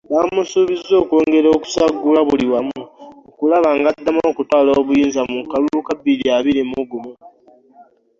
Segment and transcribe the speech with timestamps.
[0.11, 2.81] Baamusuubizza okwongera okusaggula buli wamu
[3.29, 7.11] okulaba ng’addamu okutwala obuyinza mu kalulu ka bbiri abiri mu gumu.